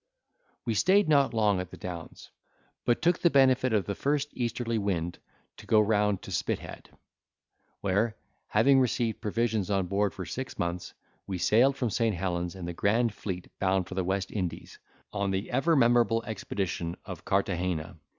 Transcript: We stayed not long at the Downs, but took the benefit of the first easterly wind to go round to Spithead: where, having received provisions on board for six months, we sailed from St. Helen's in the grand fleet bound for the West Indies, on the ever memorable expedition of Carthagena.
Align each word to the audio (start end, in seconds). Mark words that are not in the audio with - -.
We 0.65 0.73
stayed 0.73 1.07
not 1.07 1.31
long 1.31 1.59
at 1.59 1.69
the 1.69 1.77
Downs, 1.77 2.31
but 2.85 3.03
took 3.03 3.19
the 3.19 3.29
benefit 3.29 3.71
of 3.71 3.85
the 3.85 3.93
first 3.93 4.29
easterly 4.33 4.79
wind 4.79 5.19
to 5.57 5.67
go 5.67 5.79
round 5.79 6.23
to 6.23 6.31
Spithead: 6.31 6.89
where, 7.81 8.15
having 8.47 8.79
received 8.79 9.21
provisions 9.21 9.69
on 9.69 9.85
board 9.85 10.15
for 10.15 10.25
six 10.25 10.57
months, 10.57 10.95
we 11.27 11.37
sailed 11.37 11.77
from 11.77 11.91
St. 11.91 12.15
Helen's 12.15 12.55
in 12.55 12.65
the 12.65 12.73
grand 12.73 13.13
fleet 13.13 13.51
bound 13.59 13.87
for 13.87 13.93
the 13.93 14.03
West 14.03 14.31
Indies, 14.31 14.79
on 15.13 15.29
the 15.29 15.51
ever 15.51 15.75
memorable 15.75 16.23
expedition 16.23 16.97
of 17.05 17.23
Carthagena. 17.23 17.97